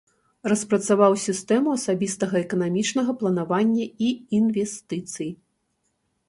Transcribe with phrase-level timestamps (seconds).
[0.51, 5.29] Распрацаваў сістэму асабістага эканамічнага планавання і інвестыцый.